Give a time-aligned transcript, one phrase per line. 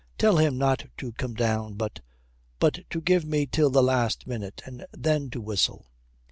[0.17, 1.99] Tell him not to come down, but
[2.57, 5.85] but to give me till the last minute, and then to whistle.'